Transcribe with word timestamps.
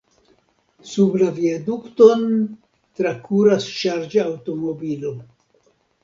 Sub 0.91 1.17
la 1.21 1.25
viadukton 1.39 2.23
trakuras 2.99 3.67
ŝarĝaŭtomobilo. 3.81 5.13